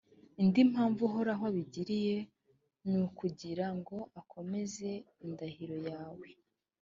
[0.41, 2.17] indi mpamvu uhoraho abigiriye,
[2.87, 4.89] ni ukugira ngo akomeze
[5.25, 6.27] indahiro yawe.